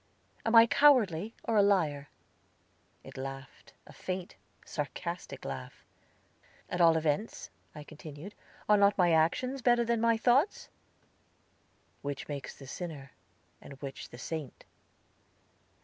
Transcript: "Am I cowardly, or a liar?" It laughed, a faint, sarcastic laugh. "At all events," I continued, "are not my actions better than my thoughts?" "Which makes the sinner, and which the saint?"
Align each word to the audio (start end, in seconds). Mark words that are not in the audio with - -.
"Am 0.47 0.55
I 0.55 0.65
cowardly, 0.65 1.35
or 1.43 1.57
a 1.57 1.61
liar?" 1.61 2.09
It 3.03 3.17
laughed, 3.17 3.73
a 3.85 3.93
faint, 3.93 4.35
sarcastic 4.65 5.45
laugh. 5.45 5.85
"At 6.71 6.81
all 6.81 6.97
events," 6.97 7.51
I 7.75 7.83
continued, 7.83 8.33
"are 8.67 8.77
not 8.77 8.97
my 8.97 9.11
actions 9.11 9.61
better 9.61 9.85
than 9.85 10.01
my 10.01 10.17
thoughts?" 10.17 10.69
"Which 12.01 12.27
makes 12.27 12.57
the 12.57 12.65
sinner, 12.65 13.11
and 13.61 13.73
which 13.79 14.09
the 14.09 14.17
saint?" 14.17 14.65